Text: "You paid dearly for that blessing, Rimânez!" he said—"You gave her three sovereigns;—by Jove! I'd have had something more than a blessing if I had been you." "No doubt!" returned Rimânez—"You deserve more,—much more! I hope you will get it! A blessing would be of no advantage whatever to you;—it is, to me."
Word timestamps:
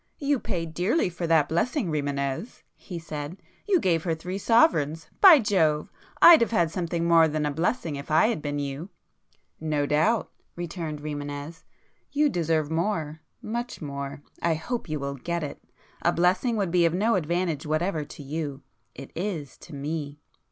"You 0.17 0.39
paid 0.39 0.73
dearly 0.73 1.09
for 1.09 1.27
that 1.27 1.47
blessing, 1.47 1.91
Rimânez!" 1.91 2.63
he 2.75 2.97
said—"You 2.97 3.79
gave 3.79 4.03
her 4.03 4.15
three 4.15 4.39
sovereigns;—by 4.39 5.37
Jove! 5.37 5.91
I'd 6.19 6.41
have 6.41 6.49
had 6.49 6.71
something 6.71 7.07
more 7.07 7.27
than 7.27 7.45
a 7.45 7.51
blessing 7.51 7.97
if 7.97 8.09
I 8.09 8.25
had 8.25 8.41
been 8.41 8.57
you." 8.57 8.89
"No 9.59 9.85
doubt!" 9.85 10.31
returned 10.55 11.01
Rimânez—"You 11.03 12.29
deserve 12.29 12.71
more,—much 12.71 13.79
more! 13.79 14.23
I 14.41 14.55
hope 14.55 14.89
you 14.89 14.99
will 14.99 15.13
get 15.17 15.43
it! 15.43 15.63
A 16.01 16.11
blessing 16.11 16.55
would 16.57 16.71
be 16.71 16.83
of 16.87 16.95
no 16.95 17.13
advantage 17.13 17.67
whatever 17.67 18.03
to 18.03 18.23
you;—it 18.23 19.11
is, 19.15 19.55
to 19.59 19.75
me." 19.75 20.19